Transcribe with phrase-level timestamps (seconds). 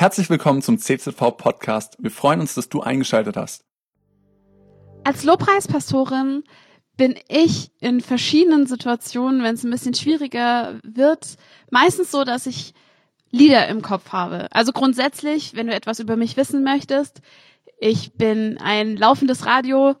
[0.00, 1.96] Herzlich willkommen zum CZV Podcast.
[1.98, 3.64] Wir freuen uns, dass du eingeschaltet hast.
[5.02, 6.44] Als Lobpreispastorin
[6.96, 11.34] bin ich in verschiedenen Situationen, wenn es ein bisschen schwieriger wird,
[11.72, 12.74] meistens so, dass ich
[13.32, 14.46] Lieder im Kopf habe.
[14.52, 17.20] Also grundsätzlich, wenn du etwas über mich wissen möchtest,
[17.80, 19.96] ich bin ein laufendes Radio.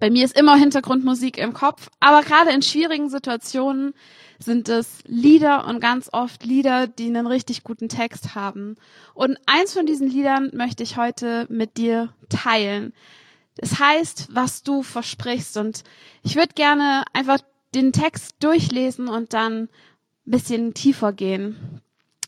[0.00, 1.88] Bei mir ist immer Hintergrundmusik im Kopf.
[2.00, 3.94] Aber gerade in schwierigen Situationen
[4.38, 8.76] sind es Lieder und ganz oft Lieder, die einen richtig guten Text haben.
[9.14, 12.92] Und eins von diesen Liedern möchte ich heute mit dir teilen.
[13.56, 15.56] Das heißt, was du versprichst.
[15.56, 15.84] Und
[16.22, 17.38] ich würde gerne einfach
[17.74, 19.68] den Text durchlesen und dann ein
[20.24, 21.80] bisschen tiefer gehen.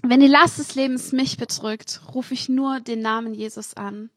[0.03, 4.11] Wenn die Last des Lebens mich bedrückt, rufe ich nur den Namen Jesus an.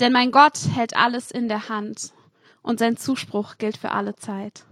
[0.00, 2.12] Denn mein Gott hält alles in der Hand
[2.62, 4.64] und sein Zuspruch gilt für alle Zeit.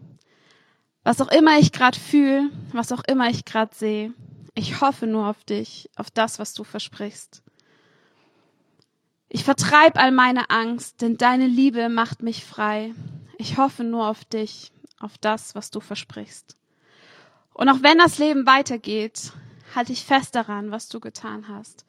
[1.04, 4.12] Was auch immer ich gerade fühle, was auch immer ich gerade sehe,
[4.54, 7.42] ich hoffe nur auf dich, auf das, was du versprichst.
[9.28, 12.94] Ich vertreib all meine Angst, denn deine Liebe macht mich frei.
[13.36, 16.56] Ich hoffe nur auf dich, auf das, was du versprichst.
[17.52, 19.32] Und auch wenn das Leben weitergeht,
[19.74, 21.84] halte ich fest daran, was du getan hast.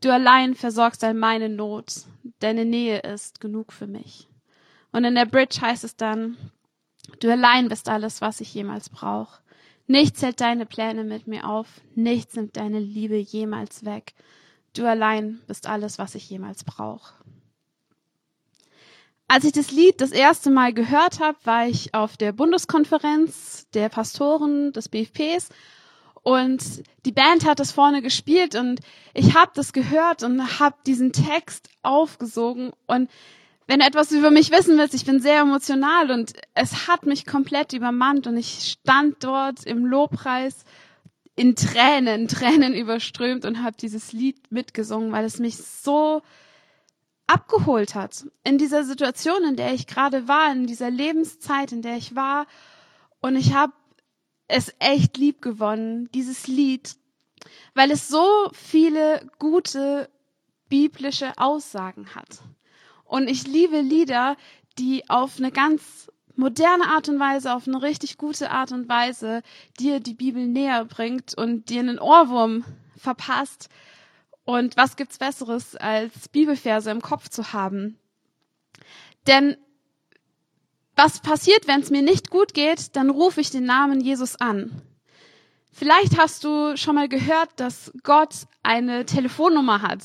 [0.00, 2.04] Du allein versorgst all meine Not.
[2.38, 4.28] Deine Nähe ist genug für mich.
[4.96, 6.38] Und in der Bridge heißt es dann,
[7.20, 9.42] du allein bist alles, was ich jemals brauche.
[9.86, 11.66] Nichts hält deine Pläne mit mir auf.
[11.94, 14.14] Nichts nimmt deine Liebe jemals weg.
[14.72, 17.12] Du allein bist alles, was ich jemals brauche.
[19.28, 23.90] Als ich das Lied das erste Mal gehört habe, war ich auf der Bundeskonferenz der
[23.90, 25.50] Pastoren des BFPs
[26.22, 28.80] und die Band hat das vorne gespielt und
[29.12, 32.72] ich habe das gehört und habe diesen Text aufgesogen.
[32.86, 33.10] Und
[33.66, 37.26] wenn du etwas über mich wissen willst, ich bin sehr emotional und es hat mich
[37.26, 40.64] komplett übermannt und ich stand dort im Lobpreis
[41.34, 46.22] in Tränen, Tränen überströmt und habe dieses Lied mitgesungen, weil es mich so
[47.26, 51.96] abgeholt hat in dieser Situation, in der ich gerade war, in dieser Lebenszeit, in der
[51.96, 52.46] ich war.
[53.20, 53.72] Und ich habe
[54.46, 56.94] es echt lieb gewonnen, dieses Lied,
[57.74, 60.08] weil es so viele gute
[60.68, 62.40] biblische Aussagen hat.
[63.06, 64.36] Und ich liebe Lieder,
[64.78, 69.42] die auf eine ganz moderne Art und Weise, auf eine richtig gute Art und Weise
[69.80, 72.64] dir die Bibel näher bringt und dir einen Ohrwurm
[72.96, 73.68] verpasst.
[74.44, 77.98] Und was gibt's Besseres, als Bibelverse im Kopf zu haben?
[79.26, 79.56] Denn
[80.94, 84.82] was passiert, wenn es mir nicht gut geht, dann rufe ich den Namen Jesus an.
[85.72, 90.00] Vielleicht hast du schon mal gehört, dass Gott eine Telefonnummer hat.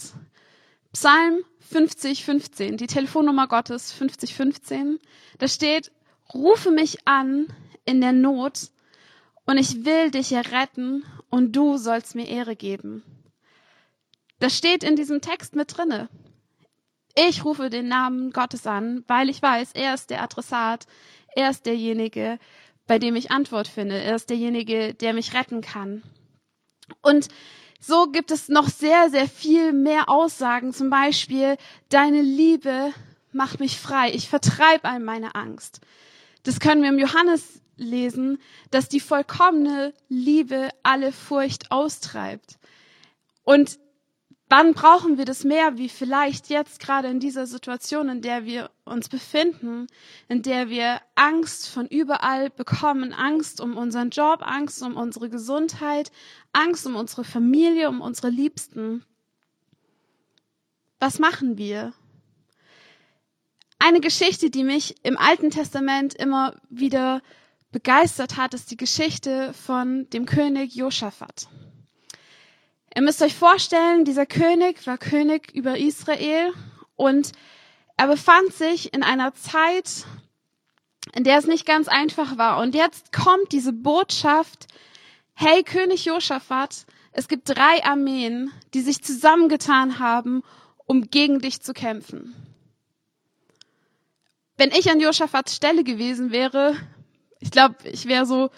[0.91, 4.99] Psalm 50, 15, die Telefonnummer Gottes 50, 15.
[5.37, 5.91] Da steht,
[6.33, 7.47] rufe mich an
[7.85, 8.71] in der Not
[9.45, 13.03] und ich will dich erretten und du sollst mir Ehre geben.
[14.39, 16.09] Das steht in diesem Text mit drinne.
[17.15, 20.87] Ich rufe den Namen Gottes an, weil ich weiß, er ist der Adressat,
[21.35, 22.37] er ist derjenige,
[22.85, 26.03] bei dem ich Antwort finde, er ist derjenige, der mich retten kann.
[27.01, 27.29] Und
[27.81, 31.57] so gibt es noch sehr, sehr viel mehr Aussagen, zum Beispiel,
[31.89, 32.93] deine Liebe
[33.33, 35.81] macht mich frei, ich vertreibe all meine Angst.
[36.43, 38.39] Das können wir im Johannes lesen,
[38.69, 42.59] dass die vollkommene Liebe alle Furcht austreibt.
[43.43, 43.79] Und
[44.51, 48.69] Wann brauchen wir das mehr, wie vielleicht jetzt gerade in dieser Situation, in der wir
[48.83, 49.87] uns befinden,
[50.27, 56.11] in der wir Angst von überall bekommen, Angst um unseren Job, Angst um unsere Gesundheit,
[56.51, 59.05] Angst um unsere Familie, um unsere Liebsten.
[60.99, 61.93] Was machen wir?
[63.79, 67.21] Eine Geschichte, die mich im Alten Testament immer wieder
[67.71, 71.47] begeistert hat, ist die Geschichte von dem König Josaphat.
[72.93, 76.53] Ihr müsst euch vorstellen, dieser König war König über Israel
[76.95, 77.31] und
[77.95, 80.05] er befand sich in einer Zeit,
[81.13, 82.59] in der es nicht ganz einfach war.
[82.59, 84.67] Und jetzt kommt diese Botschaft,
[85.33, 90.43] hey König Josaphat, es gibt drei Armeen, die sich zusammengetan haben,
[90.85, 92.35] um gegen dich zu kämpfen.
[94.57, 96.75] Wenn ich an Josaphats Stelle gewesen wäre,
[97.39, 98.51] ich glaube, ich wäre so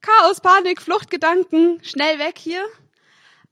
[0.00, 2.64] Chaos, Panik, Fluchtgedanken, schnell weg hier.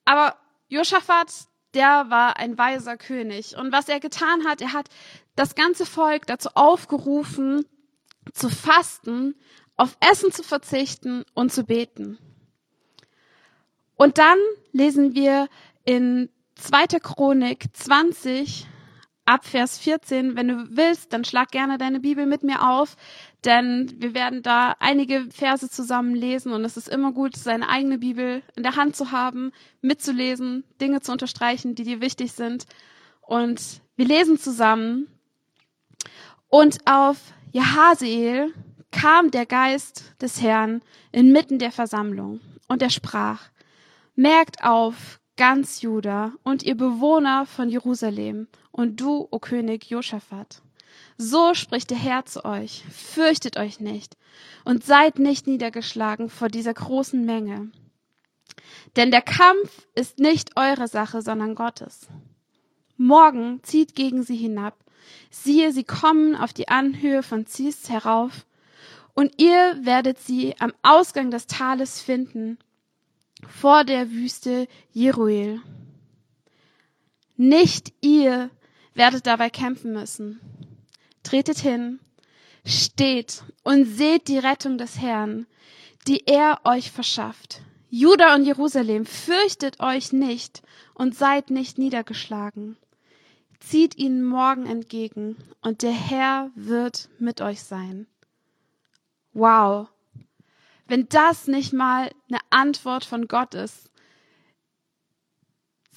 [0.08, 0.37] Aber
[0.69, 1.31] Josaphat,
[1.75, 3.58] der war ein weiser König.
[3.58, 4.88] Und was er getan hat, er hat
[5.37, 7.66] das ganze Volk dazu aufgerufen,
[8.32, 9.34] zu fasten,
[9.76, 12.16] auf Essen zu verzichten und zu beten.
[13.96, 14.38] Und dann
[14.72, 15.46] lesen wir
[15.84, 17.00] in 2.
[17.00, 18.66] Chronik 20
[19.28, 20.36] ab Vers 14.
[20.36, 22.96] Wenn du willst, dann schlag gerne deine Bibel mit mir auf,
[23.44, 27.98] denn wir werden da einige Verse zusammen lesen und es ist immer gut, seine eigene
[27.98, 29.52] Bibel in der Hand zu haben,
[29.82, 32.64] mitzulesen, Dinge zu unterstreichen, die dir wichtig sind.
[33.20, 35.08] Und wir lesen zusammen.
[36.48, 37.19] Und auf
[37.52, 38.54] Jahaseel
[38.90, 40.80] kam der Geist des Herrn
[41.12, 43.42] inmitten der Versammlung und er sprach,
[44.14, 50.61] merkt auf, ganz Juda und ihr Bewohner von Jerusalem und du, o König Josaphat.
[51.17, 54.17] So spricht der Herr zu euch, fürchtet euch nicht
[54.64, 57.70] und seid nicht niedergeschlagen vor dieser großen Menge.
[58.96, 62.08] Denn der Kampf ist nicht eure Sache, sondern Gottes.
[62.96, 64.76] Morgen zieht gegen sie hinab.
[65.31, 68.44] Siehe, sie kommen auf die Anhöhe von Zies herauf,
[69.14, 72.58] und ihr werdet sie am Ausgang des Tales finden,
[73.46, 75.61] vor der Wüste Jeruel.
[77.37, 78.50] Nicht ihr
[78.94, 80.40] werdet dabei kämpfen müssen.
[81.23, 82.00] Tretet hin,
[82.64, 85.46] steht und seht die Rettung des Herrn,
[86.06, 87.62] die er euch verschafft.
[87.90, 90.62] Juda und Jerusalem, fürchtet euch nicht
[90.94, 92.76] und seid nicht niedergeschlagen.
[93.61, 98.06] Zieht ihnen morgen entgegen und der Herr wird mit euch sein.
[99.32, 99.88] Wow,
[100.88, 103.90] wenn das nicht mal eine Antwort von Gott ist.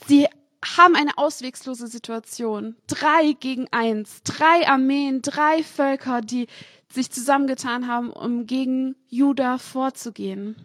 [0.05, 0.27] Sie
[0.63, 2.75] haben eine auswegslose Situation.
[2.87, 4.21] Drei gegen eins.
[4.23, 6.47] Drei Armeen, drei Völker, die
[6.91, 10.55] sich zusammengetan haben, um gegen Juda vorzugehen.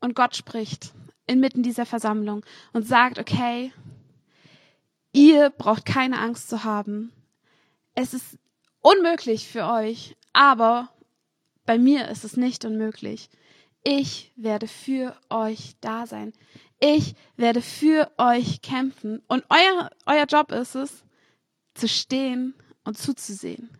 [0.00, 0.92] Und Gott spricht
[1.26, 3.72] inmitten dieser Versammlung und sagt, okay,
[5.12, 7.12] ihr braucht keine Angst zu haben.
[7.94, 8.38] Es ist
[8.80, 10.88] unmöglich für euch, aber
[11.70, 13.30] bei mir ist es nicht unmöglich.
[13.84, 16.32] Ich werde für euch da sein.
[16.80, 19.22] Ich werde für euch kämpfen.
[19.28, 21.04] Und euer, euer Job ist es,
[21.74, 23.70] zu stehen und zuzusehen.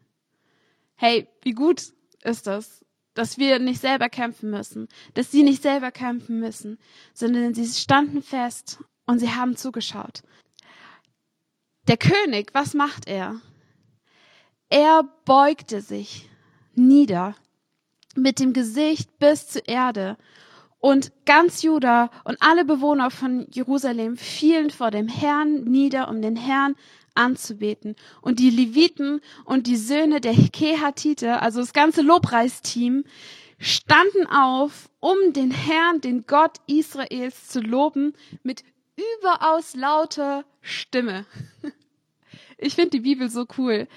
[0.95, 1.93] Hey, wie gut
[2.23, 2.85] ist das,
[3.15, 6.79] dass wir nicht selber kämpfen müssen, dass sie nicht selber kämpfen müssen,
[7.13, 10.23] sondern sie standen fest und sie haben zugeschaut.
[11.89, 13.41] Der König, was macht er?
[14.69, 16.31] Er beugte sich
[16.77, 17.35] nieder
[18.17, 20.17] mit dem Gesicht bis zur Erde.
[20.79, 26.37] Und ganz Juda und alle Bewohner von Jerusalem fielen vor dem Herrn nieder, um den
[26.37, 26.75] Herrn
[27.15, 27.97] anzubeten.
[28.23, 33.05] Und die Leviten und die Söhne der Kehatite, also das ganze Lobpreisteam,
[33.59, 38.65] standen auf, um den Herrn, den Gott Israels zu loben, mit
[38.97, 41.27] überaus lauter Stimme.
[42.63, 43.89] Ich finde die Bibel so cool,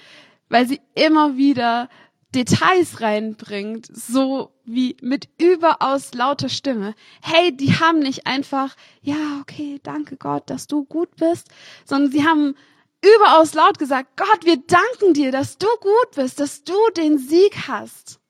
[0.48, 1.90] weil sie immer wieder
[2.34, 6.94] Details reinbringt, so wie mit überaus lauter Stimme.
[7.22, 11.48] Hey, die haben nicht einfach, ja, okay, danke Gott, dass du gut bist,
[11.84, 12.54] sondern sie haben
[13.02, 17.68] überaus laut gesagt, Gott, wir danken dir, dass du gut bist, dass du den Sieg
[17.68, 18.20] hast.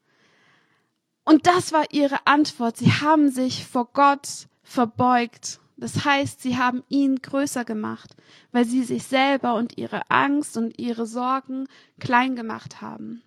[1.24, 2.76] Und das war ihre Antwort.
[2.76, 5.60] Sie haben sich vor Gott verbeugt.
[5.76, 8.14] Das heißt, sie haben ihn größer gemacht,
[8.52, 11.66] weil sie sich selber und ihre Angst und ihre Sorgen
[11.98, 13.22] klein gemacht haben.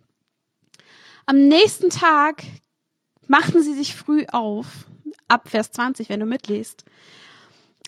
[1.29, 2.41] Am nächsten Tag
[3.27, 4.85] machten sie sich früh auf,
[5.27, 6.85] ab Vers 20, wenn du mitliest.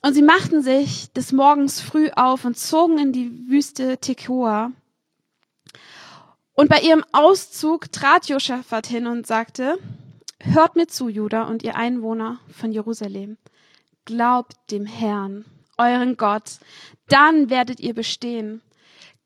[0.02, 4.74] Und sie machten sich des Morgens früh auf und zogen in die Wüste Tekoa.
[6.54, 9.80] Und bei ihrem Auszug trat Josaphat hin und sagte,
[10.42, 13.38] Hört mir zu, Juda und ihr Einwohner von Jerusalem.
[14.04, 15.46] Glaubt dem Herrn,
[15.78, 16.60] euren Gott,
[17.08, 18.62] dann werdet ihr bestehen.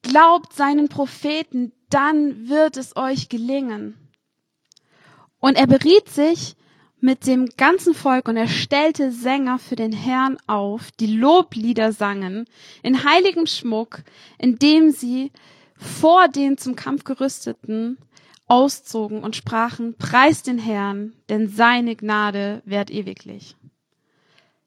[0.04, 3.98] Glaubt seinen Propheten, dann wird es euch gelingen.
[5.44, 6.56] Und er beriet sich
[7.02, 12.46] mit dem ganzen Volk und er stellte Sänger für den Herrn auf, die Loblieder sangen,
[12.82, 14.04] in heiligem Schmuck,
[14.38, 15.34] indem sie
[15.76, 17.98] vor den zum Kampf gerüsteten
[18.48, 23.58] auszogen und sprachen, preis den Herrn, denn seine Gnade währt ewiglich.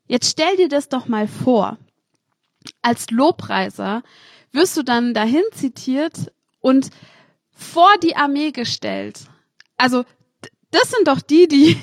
[0.06, 1.78] Jetzt stell dir das doch mal vor.
[2.83, 4.02] Als Lobpreiser
[4.52, 6.30] wirst du dann dahin zitiert
[6.61, 6.90] und
[7.50, 9.21] vor die Armee gestellt.
[9.78, 10.04] Also
[10.70, 11.78] das sind doch die, die,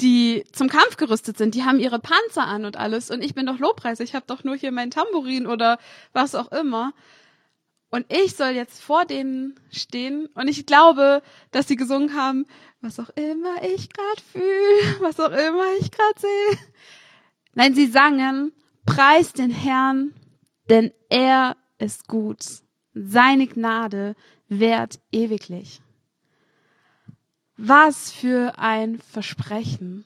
[0.00, 1.54] die zum Kampf gerüstet sind.
[1.54, 3.10] Die haben ihre Panzer an und alles.
[3.10, 4.00] Und ich bin doch Lobpreis.
[4.00, 5.78] Ich habe doch nur hier mein Tambourin oder
[6.12, 6.92] was auch immer.
[7.90, 10.26] Und ich soll jetzt vor denen stehen.
[10.34, 12.44] Und ich glaube, dass sie gesungen haben,
[12.80, 16.58] was auch immer ich gerade fühle, was auch immer ich gerade sehe.
[17.54, 18.52] Nein, sie sangen,
[18.84, 20.12] preis den Herrn,
[20.68, 22.44] denn er ist gut.
[22.94, 24.16] Seine Gnade
[24.48, 25.80] währt ewiglich.
[27.56, 30.04] Was für ein Versprechen.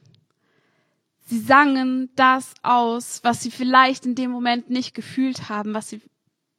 [1.26, 6.00] Sie sangen das aus, was sie vielleicht in dem Moment nicht gefühlt haben, was sie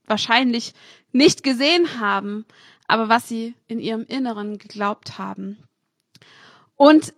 [0.05, 0.73] wahrscheinlich
[1.11, 2.45] nicht gesehen haben,
[2.87, 5.57] aber was sie in ihrem Inneren geglaubt haben.
[6.75, 7.13] Und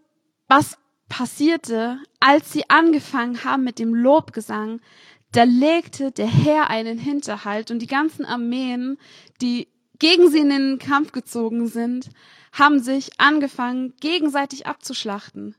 [0.47, 4.81] was passierte, als sie angefangen haben mit dem Lobgesang,
[5.31, 8.97] da legte der Herr einen Hinterhalt und die ganzen Armeen,
[9.41, 9.67] die
[10.01, 12.09] gegen sie in den Kampf gezogen sind,
[12.51, 15.55] haben sich angefangen, gegenseitig abzuschlachten.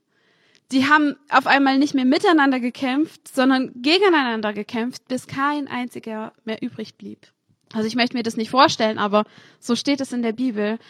[0.72, 6.60] Die haben auf einmal nicht mehr miteinander gekämpft, sondern gegeneinander gekämpft, bis kein einziger mehr
[6.60, 7.28] übrig blieb.
[7.72, 9.26] Also ich möchte mir das nicht vorstellen, aber
[9.60, 10.80] so steht es in der Bibel.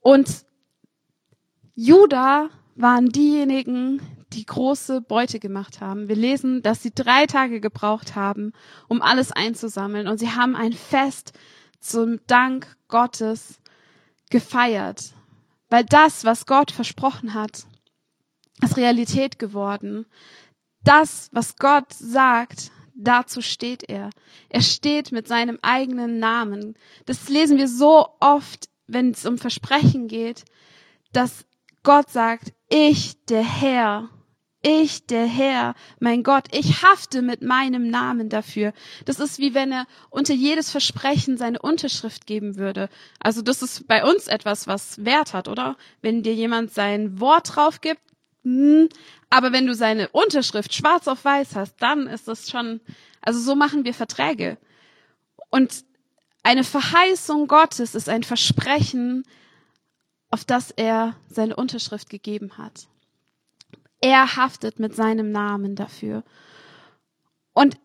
[0.00, 0.44] Und
[1.76, 4.00] Judah waren diejenigen,
[4.32, 6.08] die große Beute gemacht haben.
[6.08, 8.52] Wir lesen, dass sie drei Tage gebraucht haben,
[8.88, 10.08] um alles einzusammeln.
[10.08, 11.34] Und sie haben ein Fest
[11.80, 13.60] zum Dank Gottes
[14.30, 15.14] gefeiert.
[15.68, 17.66] Weil das, was Gott versprochen hat,
[18.62, 20.06] ist Realität geworden.
[20.84, 24.10] Das, was Gott sagt, dazu steht er.
[24.48, 26.76] Er steht mit seinem eigenen Namen.
[27.04, 30.44] Das lesen wir so oft, wenn es um Versprechen geht,
[31.12, 31.44] dass
[31.82, 34.08] Gott sagt, ich, der Herr,
[34.66, 38.72] ich, der Herr, mein Gott, ich hafte mit meinem Namen dafür.
[39.04, 42.88] Das ist wie wenn er unter jedes Versprechen seine Unterschrift geben würde.
[43.20, 45.76] Also das ist bei uns etwas, was Wert hat, oder?
[46.02, 48.00] Wenn dir jemand sein Wort drauf gibt,
[48.42, 48.88] hm,
[49.30, 52.80] aber wenn du seine Unterschrift schwarz auf weiß hast, dann ist das schon,
[53.20, 54.58] also so machen wir Verträge.
[55.48, 55.84] Und
[56.42, 59.22] eine Verheißung Gottes ist ein Versprechen,
[60.30, 62.88] auf das er seine Unterschrift gegeben hat.
[64.06, 66.22] Er haftet mit seinem Namen dafür.
[67.54, 67.76] Und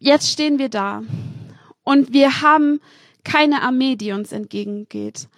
[0.00, 1.04] jetzt stehen wir da
[1.84, 2.80] und wir haben
[3.22, 5.28] keine Armee, die uns entgegengeht.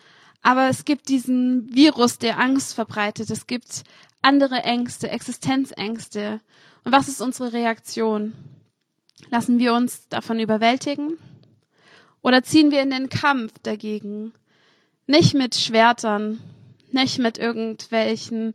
[0.41, 3.29] Aber es gibt diesen Virus, der Angst verbreitet.
[3.29, 3.85] Es gibt
[4.23, 6.41] andere Ängste, Existenzängste.
[6.83, 8.33] Und was ist unsere Reaktion?
[9.29, 11.19] Lassen wir uns davon überwältigen?
[12.23, 14.33] Oder ziehen wir in den Kampf dagegen?
[15.07, 16.41] Nicht mit Schwertern,
[16.91, 18.55] nicht mit irgendwelchen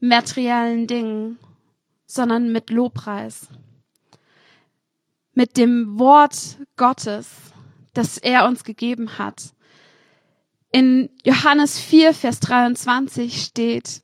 [0.00, 1.38] materiellen Dingen,
[2.06, 3.48] sondern mit Lobpreis.
[5.32, 7.28] Mit dem Wort Gottes,
[7.92, 9.54] das er uns gegeben hat.
[10.72, 14.02] In Johannes 4, Vers 23 steht,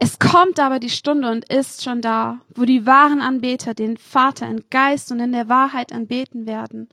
[0.00, 4.48] es kommt aber die Stunde und ist schon da, wo die wahren Anbeter den Vater
[4.48, 6.88] in Geist und in der Wahrheit anbeten werden.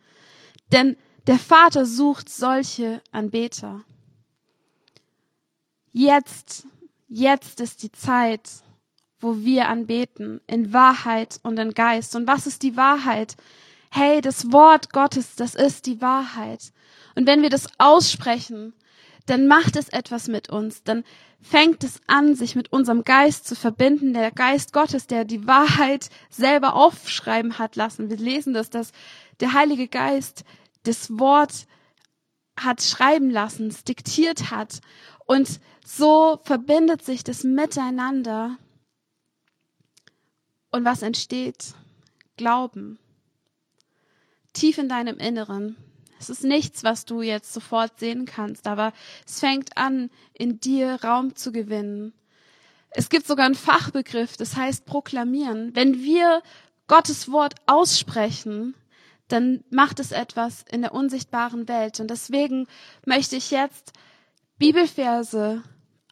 [0.72, 3.84] Denn der Vater sucht solche Anbeter.
[5.92, 6.68] Jetzt
[7.18, 8.42] Jetzt ist die Zeit,
[9.22, 12.14] wo wir anbeten, in Wahrheit und in Geist.
[12.14, 13.38] Und was ist die Wahrheit?
[13.90, 16.74] Hey, das Wort Gottes, das ist die Wahrheit.
[17.16, 18.74] Und wenn wir das aussprechen,
[19.28, 20.84] dann macht es etwas mit uns.
[20.84, 21.06] Dann
[21.42, 24.12] fängt es an, sich mit unserem Geist zu verbinden.
[24.12, 28.10] Der Geist Gottes, der die Wahrheit selber aufschreiben hat lassen.
[28.10, 28.92] Wir lesen das, dass
[29.40, 30.44] der Heilige Geist
[30.84, 31.66] das Wort
[32.60, 34.82] hat schreiben lassen, es diktiert hat.
[35.26, 38.58] Und so verbindet sich das miteinander.
[40.72, 41.74] Und was entsteht?
[42.38, 43.00] Glauben.
[44.54, 45.78] Tief in deinem Inneren.
[46.20, 48.94] Es ist nichts, was du jetzt sofort sehen kannst, aber
[49.28, 52.14] es fängt an, in dir Raum zu gewinnen.
[52.90, 55.76] Es gibt sogar einen Fachbegriff, das heißt proklamieren.
[55.76, 56.42] Wenn wir
[56.88, 58.76] Gottes Wort aussprechen,
[59.28, 62.00] dann macht es etwas in der unsichtbaren Welt.
[62.00, 62.68] Und deswegen
[63.06, 63.92] möchte ich jetzt
[64.58, 65.64] Bibelverse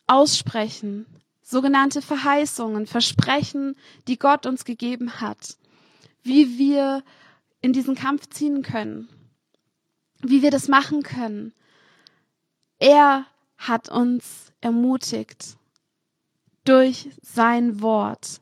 [0.05, 1.05] aussprechen,
[1.41, 3.75] sogenannte Verheißungen, Versprechen,
[4.07, 5.57] die Gott uns gegeben hat,
[6.23, 7.03] wie wir
[7.61, 9.07] in diesen Kampf ziehen können,
[10.21, 11.53] wie wir das machen können.
[12.79, 13.25] Er
[13.57, 15.57] hat uns ermutigt
[16.65, 18.41] durch sein Wort.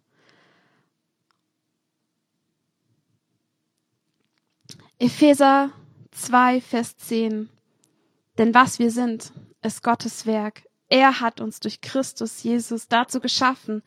[4.98, 5.72] Epheser
[6.12, 7.50] 2, Vers 10.
[8.38, 9.32] Denn was wir sind,
[9.62, 10.64] ist Gottes Werk.
[10.90, 13.82] Er hat uns durch Christus Jesus dazu geschaffen,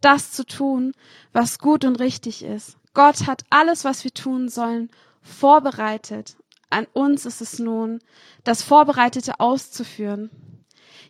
[0.00, 0.92] das zu tun,
[1.32, 2.76] was gut und richtig ist.
[2.92, 4.90] Gott hat alles, was wir tun sollen,
[5.22, 6.36] vorbereitet.
[6.68, 8.00] An uns ist es nun,
[8.44, 10.30] das Vorbereitete auszuführen.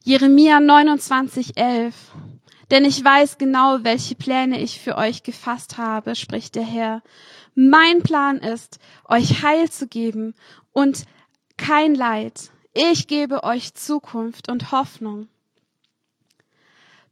[0.05, 1.95] Jeremia 29, 11.
[2.71, 7.03] Denn ich weiß genau, welche Pläne ich für euch gefasst habe, spricht der Herr.
[7.55, 10.35] Mein Plan ist, euch Heil zu geben
[10.73, 11.05] und
[11.57, 15.29] kein Leid, ich gebe euch Zukunft und Hoffnung.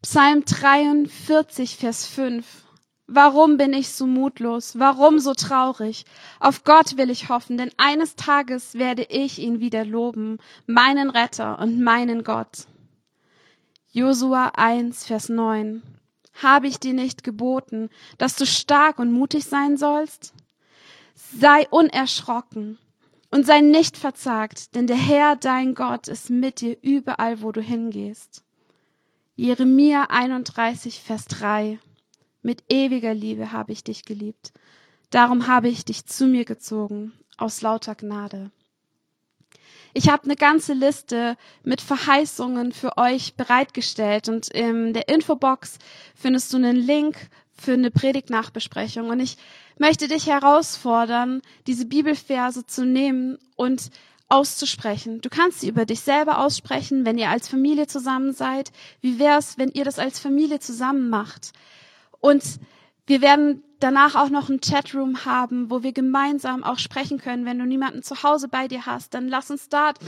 [0.02, 2.46] Psalm 43, Vers 5.
[3.08, 4.78] Warum bin ich so mutlos?
[4.78, 6.04] Warum so traurig?
[6.40, 11.58] Auf Gott will ich hoffen, denn eines Tages werde ich ihn wieder loben, meinen Retter
[11.58, 12.66] und meinen Gott.
[13.90, 15.82] Josua 1, Vers 9.
[16.34, 17.88] Habe ich dir nicht geboten,
[18.18, 20.34] dass du stark und mutig sein sollst?
[21.14, 22.78] Sei unerschrocken
[23.30, 27.60] Und sei nicht verzagt, denn der Herr, dein Gott, ist mit dir überall, wo du
[27.60, 28.42] hingehst.
[29.36, 31.78] Jeremia 31, Vers 3.
[32.42, 34.52] Mit ewiger Liebe habe ich dich geliebt.
[35.10, 38.50] Darum habe ich dich zu mir gezogen, aus lauter Gnade.
[39.94, 45.78] Ich habe eine ganze Liste mit Verheißungen für euch bereitgestellt und in der Infobox
[46.14, 47.16] findest du einen Link
[47.60, 49.08] für eine Predigtnachbesprechung.
[49.08, 49.36] Und ich
[49.78, 53.90] möchte dich herausfordern, diese Bibelverse zu nehmen und
[54.28, 55.20] auszusprechen.
[55.20, 58.72] Du kannst sie über dich selber aussprechen, wenn ihr als Familie zusammen seid.
[59.00, 61.52] Wie wär's, wenn ihr das als Familie zusammen macht?
[62.20, 62.44] Und
[63.06, 67.46] wir werden danach auch noch einen Chatroom haben, wo wir gemeinsam auch sprechen können.
[67.46, 69.98] Wenn du niemanden zu Hause bei dir hast, dann lass uns dort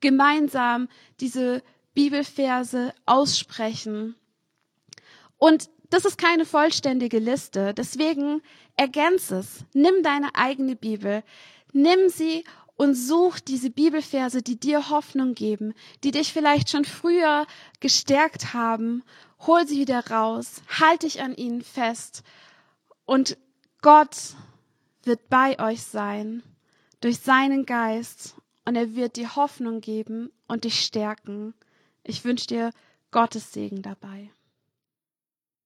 [0.00, 0.88] gemeinsam
[1.20, 4.14] diese Bibelverse aussprechen.
[5.36, 7.74] Und das ist keine vollständige Liste.
[7.74, 8.42] Deswegen
[8.76, 9.64] ergänze es.
[9.74, 11.22] Nimm deine eigene Bibel.
[11.72, 12.44] Nimm sie
[12.76, 17.46] und such diese Bibelverse, die dir Hoffnung geben, die dich vielleicht schon früher
[17.80, 19.02] gestärkt haben.
[19.46, 20.62] Hol sie wieder raus.
[20.78, 22.22] Halt dich an ihnen fest
[23.04, 23.36] und
[23.82, 24.34] Gott
[25.04, 26.42] wird bei euch sein
[27.00, 31.54] durch seinen Geist und er wird dir Hoffnung geben und dich stärken.
[32.04, 32.70] Ich wünsche dir
[33.10, 34.30] Gottes Segen dabei.